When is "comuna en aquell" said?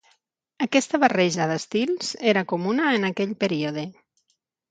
2.53-3.37